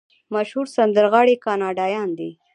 [0.33, 2.31] مشهور سندرغاړي کاناډایان دي.